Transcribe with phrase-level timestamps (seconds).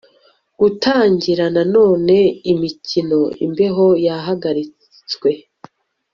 [0.59, 2.17] gutangira nanone
[2.51, 5.31] imikino imbeho yahagaritswe